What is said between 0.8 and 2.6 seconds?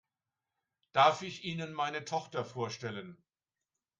Darf ich Ihnen meine Tochter